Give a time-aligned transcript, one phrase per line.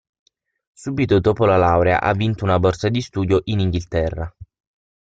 [0.73, 4.35] Subito dopo la laurea ha vinto una borsa di studio in Inghilterra.